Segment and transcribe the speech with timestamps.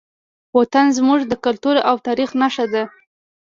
[0.57, 2.83] وطن زموږ د کلتور او تاریخ نښه ده.